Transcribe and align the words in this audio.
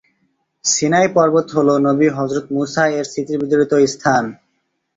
Sinai 0.65 1.07
পর্বত 1.15 1.47
হলো 1.57 1.73
নবী 1.87 2.07
হযরত 2.17 2.45
মুসা 2.55 2.83
এর 2.91 3.05
স্মৃতিবিজড়িত 3.11 3.73
স্থান। 3.85 4.23